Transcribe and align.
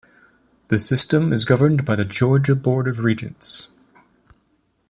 The 0.69 0.79
System 0.79 1.31
is 1.31 1.45
governed 1.45 1.85
by 1.85 1.95
the 1.95 2.05
Georgia 2.05 2.55
Board 2.55 2.87
of 2.87 3.03
Regents. 3.03 3.67